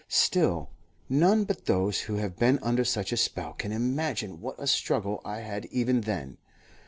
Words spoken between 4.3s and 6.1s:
what a struggle I had even